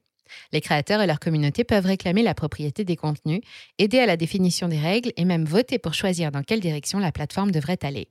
Les 0.52 0.60
créateurs 0.60 1.00
et 1.00 1.06
leur 1.06 1.20
communauté 1.20 1.64
peuvent 1.64 1.86
réclamer 1.86 2.22
la 2.22 2.34
propriété 2.34 2.84
des 2.84 2.96
contenus, 2.96 3.40
aider 3.78 3.98
à 3.98 4.06
la 4.06 4.16
définition 4.16 4.68
des 4.68 4.78
règles 4.78 5.12
et 5.16 5.24
même 5.24 5.44
voter 5.44 5.78
pour 5.78 5.94
choisir 5.94 6.30
dans 6.30 6.42
quelle 6.42 6.60
direction 6.60 6.98
la 6.98 7.12
plateforme 7.12 7.50
devrait 7.50 7.78
aller. 7.82 8.08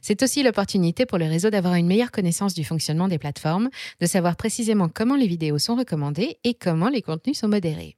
C'est 0.00 0.22
aussi 0.22 0.42
l'opportunité 0.42 1.06
pour 1.06 1.18
le 1.18 1.26
réseau 1.26 1.50
d'avoir 1.50 1.74
une 1.74 1.86
meilleure 1.86 2.12
connaissance 2.12 2.54
du 2.54 2.64
fonctionnement 2.64 3.08
des 3.08 3.18
plateformes, 3.18 3.70
de 4.00 4.06
savoir 4.06 4.36
précisément 4.36 4.88
comment 4.88 5.16
les 5.16 5.26
vidéos 5.26 5.58
sont 5.58 5.74
recommandées 5.74 6.38
et 6.44 6.54
comment 6.54 6.88
les 6.88 7.02
contenus 7.02 7.38
sont 7.38 7.48
modérés. 7.48 7.96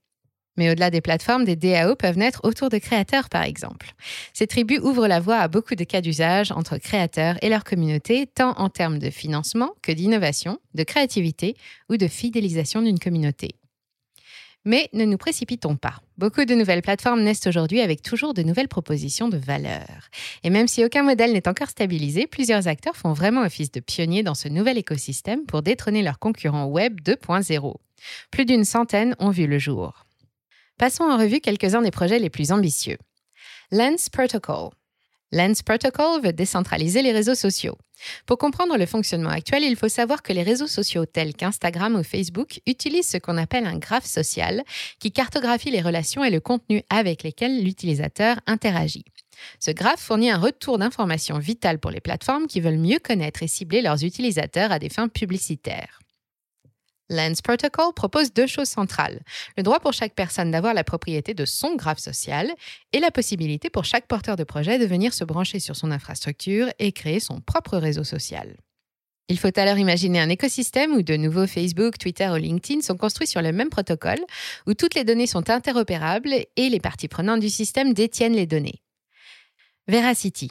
Mais 0.56 0.70
au-delà 0.70 0.90
des 0.90 1.00
plateformes, 1.00 1.44
des 1.44 1.56
DAO 1.56 1.96
peuvent 1.96 2.18
naître 2.18 2.40
autour 2.44 2.68
de 2.68 2.78
créateurs, 2.78 3.28
par 3.28 3.42
exemple. 3.42 3.92
Ces 4.32 4.46
tribus 4.46 4.80
ouvrent 4.80 5.06
la 5.06 5.20
voie 5.20 5.38
à 5.38 5.48
beaucoup 5.48 5.75
de 5.75 5.84
cas 5.84 6.00
d'usage 6.00 6.52
entre 6.52 6.78
créateurs 6.78 7.36
et 7.42 7.48
leur 7.48 7.64
communauté, 7.64 8.26
tant 8.26 8.52
en 8.58 8.68
termes 8.68 8.98
de 8.98 9.10
financement 9.10 9.72
que 9.82 9.92
d'innovation, 9.92 10.58
de 10.75 10.82
créativité 10.82 11.56
ou 11.90 11.96
de 11.96 12.08
fidélisation 12.08 12.82
d'une 12.82 12.98
communauté. 12.98 13.56
Mais 14.66 14.88
ne 14.92 15.04
nous 15.04 15.16
précipitons 15.16 15.76
pas. 15.76 16.00
Beaucoup 16.18 16.44
de 16.44 16.54
nouvelles 16.54 16.82
plateformes 16.82 17.22
naissent 17.22 17.46
aujourd'hui 17.46 17.80
avec 17.80 18.02
toujours 18.02 18.34
de 18.34 18.42
nouvelles 18.42 18.66
propositions 18.66 19.28
de 19.28 19.36
valeur. 19.36 19.86
Et 20.42 20.50
même 20.50 20.66
si 20.66 20.84
aucun 20.84 21.04
modèle 21.04 21.32
n'est 21.32 21.46
encore 21.46 21.68
stabilisé, 21.68 22.26
plusieurs 22.26 22.66
acteurs 22.66 22.96
font 22.96 23.12
vraiment 23.12 23.42
office 23.42 23.70
de 23.70 23.78
pionniers 23.78 24.25
dans 24.25 24.34
ce 24.34 24.48
nouvel 24.48 24.76
écosystème 24.76 25.46
pour 25.46 25.62
détrôner 25.62 26.02
leurs 26.02 26.18
concurrents 26.18 26.66
Web 26.66 27.00
2.0. 27.00 27.76
Plus 28.32 28.44
d'une 28.44 28.64
centaine 28.64 29.14
ont 29.20 29.30
vu 29.30 29.46
le 29.46 29.60
jour. 29.60 30.05
Passons 30.78 31.04
en 31.04 31.16
revue 31.16 31.40
quelques-uns 31.40 31.80
des 31.80 31.90
projets 31.90 32.18
les 32.18 32.28
plus 32.28 32.52
ambitieux. 32.52 32.99
Lens 33.73 34.11
Protocol. 34.11 34.68
Lens 35.33 35.62
Protocol 35.62 36.21
veut 36.23 36.35
décentraliser 36.35 37.00
les 37.00 37.12
réseaux 37.12 37.35
sociaux. 37.35 37.78
Pour 38.26 38.37
comprendre 38.37 38.76
le 38.76 38.85
fonctionnement 38.85 39.30
actuel, 39.30 39.64
il 39.64 39.75
faut 39.76 39.88
savoir 39.88 40.23
que 40.23 40.35
les 40.35 40.42
réseaux 40.42 40.66
sociaux 40.66 41.06
tels 41.06 41.35
qu'Instagram 41.35 41.97
ou 41.97 42.02
Facebook 42.02 42.61
utilisent 42.66 43.09
ce 43.09 43.16
qu'on 43.16 43.38
appelle 43.38 43.64
un 43.64 43.78
graphe 43.78 44.04
social 44.04 44.62
qui 45.00 45.12
cartographie 45.12 45.71
les 45.71 45.80
relations 45.80 46.23
et 46.23 46.30
le 46.30 46.40
contenu 46.40 46.83
avec 46.90 47.23
lesquels 47.23 47.64
l'utilisateur 47.64 48.37
interagit. 48.47 49.06
Ce 49.59 49.71
graphe 49.71 50.00
fournit 50.00 50.30
un 50.30 50.38
retour 50.38 50.76
d'informations 50.76 51.38
vitales 51.38 51.78
pour 51.78 51.90
les 51.90 52.02
plateformes 52.02 52.49
qui 52.49 52.61
veulent 52.61 52.76
mieux 52.76 52.99
connaître 52.99 53.42
et 53.42 53.49
cibler 53.49 53.80
leurs 53.80 54.04
utilisateurs 54.04 54.73
à 54.73 54.78
des 54.78 54.90
fins 54.90 55.09
publicitaires. 55.09 56.00
Lens 57.08 57.40
Protocol 57.40 57.92
propose 57.94 58.32
deux 58.32 58.46
choses 58.46 58.68
centrales. 58.68 59.20
Le 59.56 59.62
droit 59.62 59.80
pour 59.80 59.92
chaque 59.92 60.14
personne 60.14 60.50
d'avoir 60.50 60.75
la 60.75 60.84
propriété 60.84 61.34
de 61.34 61.44
son 61.44 61.76
graphe 61.76 62.00
social 62.00 62.52
et 62.92 63.00
la 63.00 63.10
possibilité 63.10 63.70
pour 63.70 63.84
chaque 63.84 64.06
porteur 64.06 64.36
de 64.36 64.44
projet 64.44 64.78
de 64.78 64.86
venir 64.86 65.14
se 65.14 65.25
brancher 65.25 65.60
sur 65.60 65.76
son 65.76 65.90
infrastructure 65.90 66.68
et 66.78 66.92
créer 66.92 67.20
son 67.20 67.40
propre 67.40 67.78
réseau 67.78 68.04
social. 68.04 68.56
Il 69.28 69.38
faut 69.38 69.58
alors 69.58 69.78
imaginer 69.78 70.20
un 70.20 70.28
écosystème 70.28 70.92
où 70.92 71.02
de 71.02 71.16
nouveaux 71.16 71.48
Facebook, 71.48 71.98
Twitter 71.98 72.28
ou 72.28 72.36
LinkedIn 72.36 72.80
sont 72.80 72.96
construits 72.96 73.26
sur 73.26 73.42
le 73.42 73.50
même 73.52 73.70
protocole, 73.70 74.20
où 74.68 74.75
toutes 74.75 74.94
les 74.94 75.02
données 75.02 75.26
sont 75.26 75.50
interopérables 75.50 76.32
et 76.54 76.68
les 76.68 76.78
parties 76.78 77.08
prenantes 77.08 77.40
du 77.40 77.50
système 77.50 77.92
détiennent 77.92 78.36
les 78.36 78.46
données. 78.46 78.82
Veracity. 79.88 80.50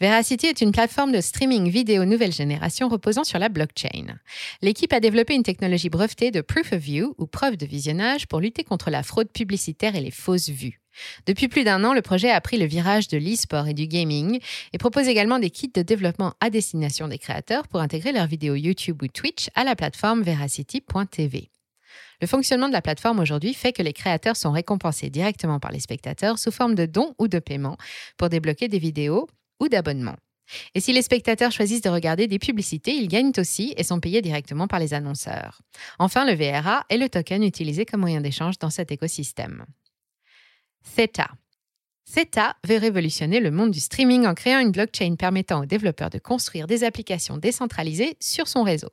Veracity 0.00 0.46
est 0.46 0.60
une 0.60 0.72
plateforme 0.72 1.12
de 1.12 1.20
streaming 1.20 1.68
vidéo 1.68 2.04
nouvelle 2.04 2.32
génération 2.32 2.88
reposant 2.88 3.24
sur 3.24 3.38
la 3.38 3.48
blockchain. 3.48 4.18
L'équipe 4.60 4.92
a 4.92 5.00
développé 5.00 5.34
une 5.34 5.42
technologie 5.42 5.90
brevetée 5.90 6.30
de 6.30 6.40
proof 6.40 6.72
of 6.72 6.78
view 6.78 7.14
ou 7.18 7.26
preuve 7.26 7.56
de 7.56 7.66
visionnage 7.66 8.26
pour 8.26 8.40
lutter 8.40 8.64
contre 8.64 8.90
la 8.90 9.02
fraude 9.02 9.30
publicitaire 9.30 9.96
et 9.96 10.00
les 10.00 10.10
fausses 10.10 10.48
vues. 10.48 10.80
Depuis 11.26 11.48
plus 11.48 11.64
d'un 11.64 11.84
an, 11.84 11.94
le 11.94 12.02
projet 12.02 12.30
a 12.30 12.40
pris 12.40 12.58
le 12.58 12.66
virage 12.66 13.08
de 13.08 13.16
l'e-sport 13.16 13.68
et 13.68 13.74
du 13.74 13.86
gaming 13.86 14.40
et 14.72 14.78
propose 14.78 15.08
également 15.08 15.38
des 15.38 15.50
kits 15.50 15.72
de 15.72 15.82
développement 15.82 16.34
à 16.40 16.50
destination 16.50 17.08
des 17.08 17.18
créateurs 17.18 17.66
pour 17.68 17.80
intégrer 17.80 18.12
leurs 18.12 18.26
vidéos 18.26 18.56
YouTube 18.56 19.02
ou 19.02 19.08
Twitch 19.08 19.48
à 19.54 19.64
la 19.64 19.74
plateforme 19.74 20.22
veracity.tv. 20.22 21.50
Le 22.20 22.26
fonctionnement 22.26 22.68
de 22.68 22.72
la 22.72 22.82
plateforme 22.82 23.20
aujourd'hui 23.20 23.54
fait 23.54 23.72
que 23.72 23.82
les 23.82 23.92
créateurs 23.92 24.36
sont 24.36 24.52
récompensés 24.52 25.10
directement 25.10 25.58
par 25.58 25.72
les 25.72 25.80
spectateurs 25.80 26.38
sous 26.38 26.52
forme 26.52 26.74
de 26.74 26.86
dons 26.86 27.14
ou 27.18 27.26
de 27.26 27.38
paiements 27.38 27.76
pour 28.16 28.28
débloquer 28.28 28.68
des 28.68 28.78
vidéos 28.78 29.28
ou 29.62 29.68
d'abonnements. 29.68 30.16
Et 30.74 30.80
si 30.80 30.92
les 30.92 31.02
spectateurs 31.02 31.52
choisissent 31.52 31.82
de 31.82 31.88
regarder 31.88 32.26
des 32.26 32.38
publicités, 32.38 32.92
ils 32.92 33.08
gagnent 33.08 33.32
aussi 33.38 33.72
et 33.76 33.84
sont 33.84 34.00
payés 34.00 34.20
directement 34.20 34.66
par 34.66 34.80
les 34.80 34.92
annonceurs. 34.92 35.62
Enfin, 35.98 36.26
le 36.26 36.34
VRA 36.34 36.84
est 36.90 36.98
le 36.98 37.08
token 37.08 37.42
utilisé 37.42 37.86
comme 37.86 38.00
moyen 38.00 38.20
d'échange 38.20 38.58
dans 38.58 38.70
cet 38.70 38.92
écosystème. 38.92 39.64
Theta. 40.96 41.30
Theta 42.12 42.56
veut 42.64 42.76
révolutionner 42.76 43.40
le 43.40 43.50
monde 43.50 43.70
du 43.70 43.80
streaming 43.80 44.26
en 44.26 44.34
créant 44.34 44.58
une 44.58 44.72
blockchain 44.72 45.14
permettant 45.14 45.62
aux 45.62 45.66
développeurs 45.66 46.10
de 46.10 46.18
construire 46.18 46.66
des 46.66 46.84
applications 46.84 47.38
décentralisées 47.38 48.16
sur 48.20 48.48
son 48.48 48.64
réseau. 48.64 48.90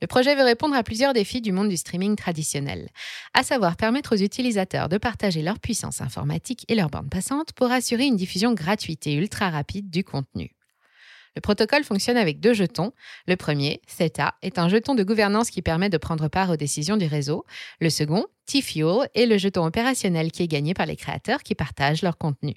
Le 0.00 0.06
projet 0.06 0.34
veut 0.34 0.44
répondre 0.44 0.74
à 0.74 0.82
plusieurs 0.82 1.12
défis 1.12 1.42
du 1.42 1.52
monde 1.52 1.68
du 1.68 1.76
streaming 1.76 2.16
traditionnel, 2.16 2.88
à 3.34 3.42
savoir 3.42 3.76
permettre 3.76 4.16
aux 4.16 4.20
utilisateurs 4.20 4.88
de 4.88 4.96
partager 4.96 5.42
leur 5.42 5.58
puissance 5.58 6.00
informatique 6.00 6.64
et 6.68 6.74
leur 6.74 6.88
bande 6.88 7.10
passante 7.10 7.52
pour 7.52 7.70
assurer 7.70 8.06
une 8.06 8.16
diffusion 8.16 8.54
gratuite 8.54 9.06
et 9.06 9.14
ultra 9.14 9.50
rapide 9.50 9.90
du 9.90 10.02
contenu. 10.02 10.52
Le 11.36 11.40
protocole 11.40 11.84
fonctionne 11.84 12.16
avec 12.16 12.40
deux 12.40 12.54
jetons. 12.54 12.92
Le 13.28 13.36
premier, 13.36 13.80
Theta, 13.86 14.34
est 14.42 14.58
un 14.58 14.68
jeton 14.68 14.94
de 14.94 15.04
gouvernance 15.04 15.50
qui 15.50 15.62
permet 15.62 15.88
de 15.88 15.98
prendre 15.98 16.28
part 16.28 16.50
aux 16.50 16.56
décisions 16.56 16.96
du 16.96 17.06
réseau. 17.06 17.44
Le 17.80 17.90
second, 17.90 18.26
T-Fuel, 18.46 19.08
est 19.14 19.26
le 19.26 19.38
jeton 19.38 19.64
opérationnel 19.64 20.32
qui 20.32 20.42
est 20.42 20.48
gagné 20.48 20.74
par 20.74 20.86
les 20.86 20.96
créateurs 20.96 21.42
qui 21.42 21.54
partagent 21.54 22.02
leur 22.02 22.18
contenu. 22.18 22.56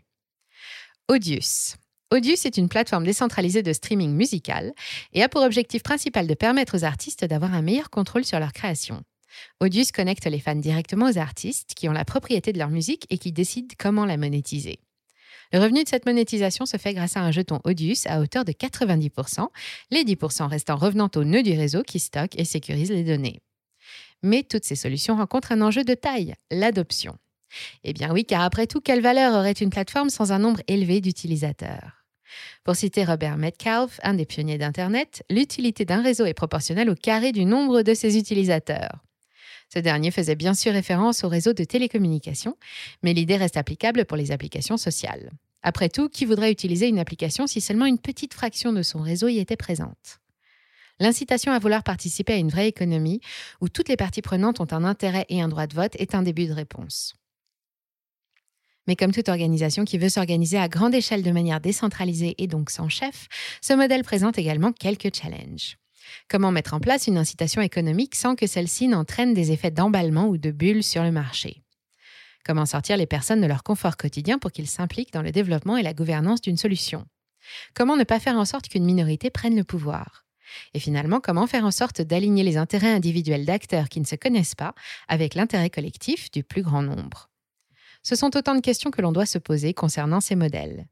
Audius. 1.07 1.75
Audius 2.13 2.45
est 2.45 2.57
une 2.57 2.69
plateforme 2.69 3.05
décentralisée 3.05 3.63
de 3.63 3.73
streaming 3.73 4.11
musical 4.13 4.73
et 5.13 5.23
a 5.23 5.29
pour 5.29 5.41
objectif 5.41 5.81
principal 5.81 6.27
de 6.27 6.35
permettre 6.35 6.77
aux 6.77 6.83
artistes 6.83 7.25
d'avoir 7.25 7.55
un 7.55 7.63
meilleur 7.63 7.89
contrôle 7.89 8.23
sur 8.23 8.39
leur 8.39 8.53
création. 8.53 9.01
Audius 9.59 9.91
connecte 9.91 10.27
les 10.27 10.39
fans 10.39 10.53
directement 10.53 11.07
aux 11.09 11.17
artistes 11.17 11.73
qui 11.73 11.89
ont 11.89 11.91
la 11.91 12.05
propriété 12.05 12.53
de 12.53 12.59
leur 12.59 12.69
musique 12.69 13.07
et 13.09 13.17
qui 13.17 13.31
décident 13.31 13.73
comment 13.79 14.05
la 14.05 14.17
monétiser. 14.17 14.77
Le 15.53 15.59
revenu 15.59 15.83
de 15.83 15.89
cette 15.89 16.05
monétisation 16.05 16.67
se 16.67 16.77
fait 16.77 16.93
grâce 16.93 17.17
à 17.17 17.21
un 17.21 17.31
jeton 17.31 17.59
Audius 17.63 18.05
à 18.05 18.19
hauteur 18.19 18.45
de 18.45 18.51
90%, 18.51 19.47
les 19.89 20.03
10% 20.03 20.47
restant 20.47 20.75
revenant 20.75 21.09
au 21.15 21.23
nœud 21.23 21.41
du 21.41 21.53
réseau 21.53 21.81
qui 21.81 21.97
stocke 21.97 22.39
et 22.39 22.45
sécurise 22.45 22.91
les 22.91 23.03
données. 23.03 23.41
Mais 24.21 24.43
toutes 24.43 24.65
ces 24.65 24.75
solutions 24.75 25.15
rencontrent 25.15 25.51
un 25.51 25.61
enjeu 25.61 25.83
de 25.83 25.95
taille, 25.95 26.35
l'adoption. 26.51 27.17
Eh 27.83 27.93
bien 27.93 28.13
oui, 28.13 28.23
car 28.23 28.43
après 28.43 28.67
tout, 28.67 28.81
quelle 28.81 29.01
valeur 29.01 29.33
aurait 29.33 29.53
une 29.53 29.71
plateforme 29.71 30.11
sans 30.11 30.31
un 30.31 30.37
nombre 30.37 30.61
élevé 30.67 31.01
d'utilisateurs? 31.01 32.02
Pour 32.63 32.75
citer 32.75 33.03
Robert 33.03 33.37
Metcalfe, 33.37 33.99
un 34.03 34.13
des 34.13 34.25
pionniers 34.25 34.57
d'Internet, 34.57 35.23
l'utilité 35.29 35.85
d'un 35.85 36.01
réseau 36.01 36.25
est 36.25 36.33
proportionnelle 36.33 36.89
au 36.89 36.95
carré 36.95 37.31
du 37.31 37.45
nombre 37.45 37.81
de 37.81 37.93
ses 37.93 38.17
utilisateurs. 38.17 39.03
Ce 39.73 39.79
dernier 39.79 40.11
faisait 40.11 40.35
bien 40.35 40.53
sûr 40.53 40.71
référence 40.71 41.23
au 41.23 41.29
réseau 41.29 41.53
de 41.53 41.63
télécommunications, 41.63 42.57
mais 43.01 43.13
l'idée 43.13 43.37
reste 43.37 43.57
applicable 43.57 44.05
pour 44.05 44.17
les 44.17 44.31
applications 44.31 44.77
sociales. 44.77 45.31
Après 45.63 45.89
tout, 45.89 46.09
qui 46.09 46.25
voudrait 46.25 46.51
utiliser 46.51 46.87
une 46.87 46.99
application 46.99 47.47
si 47.47 47.61
seulement 47.61 47.85
une 47.85 47.97
petite 47.97 48.33
fraction 48.33 48.73
de 48.73 48.83
son 48.83 49.01
réseau 49.01 49.29
y 49.29 49.39
était 49.39 49.55
présente? 49.55 50.19
L'incitation 50.99 51.51
à 51.51 51.59
vouloir 51.59 51.83
participer 51.83 52.33
à 52.33 52.37
une 52.37 52.49
vraie 52.49 52.67
économie, 52.67 53.19
où 53.61 53.69
toutes 53.69 53.89
les 53.89 53.97
parties 53.97 54.21
prenantes 54.21 54.59
ont 54.59 54.71
un 54.71 54.83
intérêt 54.83 55.25
et 55.29 55.41
un 55.41 55.47
droit 55.47 55.65
de 55.65 55.73
vote, 55.73 55.95
est 55.95 56.13
un 56.13 56.21
début 56.21 56.45
de 56.45 56.53
réponse. 56.53 57.15
Mais 58.87 58.95
comme 58.95 59.11
toute 59.11 59.29
organisation 59.29 59.85
qui 59.85 59.97
veut 59.97 60.09
s'organiser 60.09 60.57
à 60.57 60.67
grande 60.67 60.93
échelle 60.93 61.23
de 61.23 61.31
manière 61.31 61.61
décentralisée 61.61 62.35
et 62.37 62.47
donc 62.47 62.69
sans 62.69 62.89
chef, 62.89 63.27
ce 63.61 63.73
modèle 63.73 64.03
présente 64.03 64.37
également 64.37 64.73
quelques 64.73 65.15
challenges. 65.15 65.77
Comment 66.29 66.51
mettre 66.51 66.73
en 66.73 66.79
place 66.79 67.07
une 67.07 67.17
incitation 67.17 67.61
économique 67.61 68.15
sans 68.15 68.35
que 68.35 68.47
celle-ci 68.47 68.87
n'entraîne 68.87 69.33
des 69.33 69.51
effets 69.51 69.71
d'emballement 69.71 70.27
ou 70.27 70.37
de 70.37 70.51
bulle 70.51 70.83
sur 70.83 71.03
le 71.03 71.11
marché? 71.11 71.63
Comment 72.45 72.65
sortir 72.65 72.97
les 72.97 73.05
personnes 73.05 73.39
de 73.39 73.47
leur 73.47 73.63
confort 73.63 73.95
quotidien 73.95 74.37
pour 74.37 74.51
qu'ils 74.51 74.67
s'impliquent 74.67 75.13
dans 75.13 75.21
le 75.21 75.31
développement 75.31 75.77
et 75.77 75.83
la 75.83 75.93
gouvernance 75.93 76.41
d'une 76.41 76.57
solution? 76.57 77.05
Comment 77.73 77.95
ne 77.95 78.03
pas 78.03 78.19
faire 78.19 78.37
en 78.37 78.45
sorte 78.45 78.67
qu'une 78.67 78.85
minorité 78.85 79.29
prenne 79.29 79.55
le 79.55 79.63
pouvoir? 79.63 80.25
Et 80.73 80.79
finalement, 80.79 81.19
comment 81.21 81.47
faire 81.47 81.65
en 81.65 81.71
sorte 81.71 82.01
d'aligner 82.01 82.43
les 82.43 82.57
intérêts 82.57 82.91
individuels 82.91 83.45
d'acteurs 83.45 83.89
qui 83.89 84.01
ne 84.01 84.05
se 84.05 84.15
connaissent 84.15 84.55
pas 84.55 84.75
avec 85.07 85.35
l'intérêt 85.35 85.69
collectif 85.69 86.29
du 86.31 86.43
plus 86.43 86.61
grand 86.61 86.81
nombre? 86.81 87.32
Ce 88.03 88.15
sont 88.15 88.35
autant 88.37 88.55
de 88.55 88.61
questions 88.61 88.91
que 88.91 89.01
l'on 89.01 89.11
doit 89.11 89.25
se 89.25 89.37
poser 89.37 89.73
concernant 89.73 90.21
ces 90.21 90.35
modèles. 90.35 90.85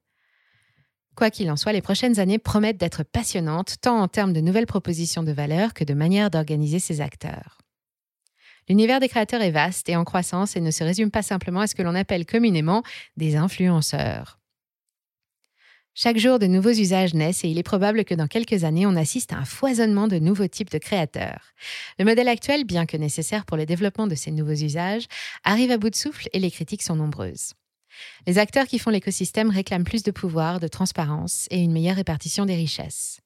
Quoi 1.15 1.29
qu'il 1.29 1.51
en 1.51 1.57
soit, 1.57 1.73
les 1.73 1.81
prochaines 1.81 2.19
années 2.19 2.39
promettent 2.39 2.79
d'être 2.79 3.03
passionnantes, 3.03 3.75
tant 3.81 3.99
en 3.99 4.07
termes 4.07 4.33
de 4.33 4.41
nouvelles 4.41 4.65
propositions 4.65 5.23
de 5.23 5.31
valeur 5.31 5.73
que 5.73 5.83
de 5.83 5.93
manière 5.93 6.31
d'organiser 6.31 6.79
ces 6.79 7.01
acteurs. 7.01 7.59
L'univers 8.69 8.99
des 8.99 9.09
créateurs 9.09 9.41
est 9.41 9.51
vaste 9.51 9.89
et 9.89 9.95
en 9.95 10.05
croissance 10.05 10.55
et 10.55 10.61
ne 10.61 10.71
se 10.71 10.83
résume 10.83 11.11
pas 11.11 11.21
simplement 11.21 11.59
à 11.59 11.67
ce 11.67 11.75
que 11.75 11.81
l'on 11.81 11.95
appelle 11.95 12.25
communément 12.25 12.83
des 13.17 13.35
influenceurs. 13.35 14.40
Chaque 15.93 16.17
jour, 16.17 16.39
de 16.39 16.47
nouveaux 16.47 16.69
usages 16.69 17.13
naissent 17.13 17.43
et 17.43 17.49
il 17.49 17.57
est 17.57 17.63
probable 17.63 18.05
que 18.05 18.15
dans 18.15 18.27
quelques 18.27 18.63
années, 18.63 18.85
on 18.85 18.95
assiste 18.95 19.33
à 19.33 19.37
un 19.37 19.45
foisonnement 19.45 20.07
de 20.07 20.19
nouveaux 20.19 20.47
types 20.47 20.71
de 20.71 20.77
créateurs. 20.77 21.51
Le 21.99 22.05
modèle 22.05 22.29
actuel, 22.29 22.63
bien 22.63 22.85
que 22.85 22.95
nécessaire 22.95 23.45
pour 23.45 23.57
le 23.57 23.65
développement 23.65 24.07
de 24.07 24.15
ces 24.15 24.31
nouveaux 24.31 24.51
usages, 24.51 25.07
arrive 25.43 25.69
à 25.69 25.77
bout 25.77 25.89
de 25.89 25.95
souffle 25.95 26.29
et 26.31 26.39
les 26.39 26.49
critiques 26.49 26.81
sont 26.81 26.95
nombreuses. 26.95 27.53
Les 28.25 28.37
acteurs 28.37 28.67
qui 28.67 28.79
font 28.79 28.89
l'écosystème 28.89 29.49
réclament 29.49 29.83
plus 29.83 30.01
de 30.01 30.11
pouvoir, 30.11 30.61
de 30.61 30.69
transparence 30.69 31.47
et 31.51 31.59
une 31.59 31.73
meilleure 31.73 31.97
répartition 31.97 32.45
des 32.45 32.55
richesses. 32.55 33.19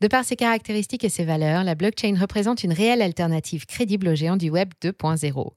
De 0.00 0.08
par 0.08 0.24
ses 0.24 0.36
caractéristiques 0.36 1.04
et 1.04 1.10
ses 1.10 1.24
valeurs, 1.24 1.64
la 1.64 1.74
blockchain 1.74 2.16
représente 2.18 2.64
une 2.64 2.72
réelle 2.72 3.02
alternative 3.02 3.66
crédible 3.66 4.08
aux 4.08 4.14
géants 4.14 4.38
du 4.38 4.48
Web 4.48 4.72
2.0. 4.82 5.52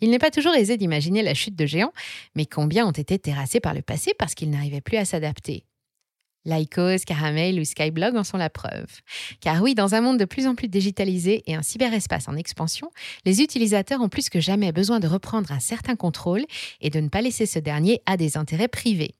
Il 0.00 0.08
n'est 0.08 0.18
pas 0.18 0.30
toujours 0.30 0.54
aisé 0.54 0.78
d'imaginer 0.78 1.20
la 1.20 1.34
chute 1.34 1.56
de 1.56 1.66
géants, 1.66 1.92
mais 2.34 2.46
combien 2.46 2.86
ont 2.86 2.92
été 2.92 3.18
terrassés 3.18 3.60
par 3.60 3.74
le 3.74 3.82
passé 3.82 4.14
parce 4.18 4.34
qu'ils 4.34 4.48
n'arrivaient 4.48 4.80
plus 4.80 4.96
à 4.96 5.04
s'adapter? 5.04 5.66
Lycos, 6.44 7.04
Caramel 7.06 7.60
ou 7.60 7.64
Skyblog 7.64 8.16
en 8.16 8.24
sont 8.24 8.38
la 8.38 8.50
preuve. 8.50 8.88
Car 9.40 9.62
oui, 9.62 9.74
dans 9.74 9.94
un 9.94 10.00
monde 10.00 10.18
de 10.18 10.24
plus 10.24 10.46
en 10.46 10.54
plus 10.54 10.68
digitalisé 10.68 11.42
et 11.46 11.54
un 11.54 11.62
cyberespace 11.62 12.28
en 12.28 12.36
expansion, 12.36 12.90
les 13.24 13.42
utilisateurs 13.42 14.00
ont 14.00 14.08
plus 14.08 14.30
que 14.30 14.40
jamais 14.40 14.72
besoin 14.72 15.00
de 15.00 15.06
reprendre 15.06 15.52
un 15.52 15.60
certain 15.60 15.96
contrôle 15.96 16.44
et 16.80 16.90
de 16.90 17.00
ne 17.00 17.08
pas 17.08 17.20
laisser 17.20 17.46
ce 17.46 17.58
dernier 17.58 18.00
à 18.06 18.16
des 18.16 18.36
intérêts 18.36 18.68
privés. 18.68 19.14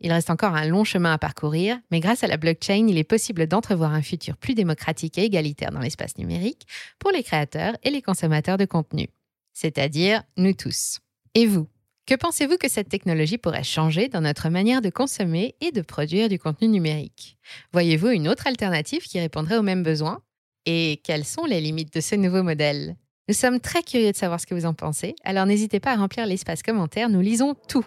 Il 0.00 0.12
reste 0.12 0.30
encore 0.30 0.54
un 0.54 0.66
long 0.66 0.82
chemin 0.82 1.12
à 1.12 1.18
parcourir, 1.18 1.78
mais 1.90 2.00
grâce 2.00 2.24
à 2.24 2.26
la 2.26 2.36
blockchain, 2.36 2.86
il 2.88 2.98
est 2.98 3.04
possible 3.04 3.46
d'entrevoir 3.46 3.92
un 3.92 4.02
futur 4.02 4.36
plus 4.36 4.54
démocratique 4.54 5.16
et 5.16 5.24
égalitaire 5.24 5.70
dans 5.70 5.78
l'espace 5.80 6.18
numérique 6.18 6.66
pour 6.98 7.12
les 7.12 7.22
créateurs 7.22 7.76
et 7.84 7.90
les 7.90 8.02
consommateurs 8.02 8.56
de 8.56 8.64
contenu. 8.64 9.08
c'est-à-dire 9.52 10.22
nous 10.36 10.54
tous. 10.54 10.98
Et 11.34 11.46
vous? 11.46 11.68
Que 12.04 12.16
pensez-vous 12.16 12.56
que 12.56 12.68
cette 12.68 12.88
technologie 12.88 13.38
pourrait 13.38 13.62
changer 13.62 14.08
dans 14.08 14.22
notre 14.22 14.48
manière 14.48 14.82
de 14.82 14.90
consommer 14.90 15.54
et 15.60 15.70
de 15.70 15.82
produire 15.82 16.28
du 16.28 16.36
contenu 16.36 16.66
numérique? 16.66 17.38
Voyez-vous 17.72 18.08
une 18.08 18.26
autre 18.26 18.48
alternative 18.48 19.02
qui 19.02 19.20
répondrait 19.20 19.56
aux 19.56 19.62
mêmes 19.62 19.84
besoins? 19.84 20.20
Et 20.66 21.00
quelles 21.04 21.24
sont 21.24 21.44
les 21.44 21.60
limites 21.60 21.94
de 21.94 22.00
ce 22.00 22.16
nouveau 22.16 22.42
modèle? 22.42 22.96
Nous 23.28 23.34
sommes 23.34 23.60
très 23.60 23.84
curieux 23.84 24.10
de 24.10 24.16
savoir 24.16 24.40
ce 24.40 24.46
que 24.46 24.54
vous 24.54 24.66
en 24.66 24.74
pensez, 24.74 25.14
alors 25.22 25.46
n'hésitez 25.46 25.78
pas 25.78 25.92
à 25.92 25.96
remplir 25.96 26.26
l'espace 26.26 26.64
commentaire, 26.64 27.08
nous 27.08 27.20
lisons 27.20 27.54
tout. 27.68 27.86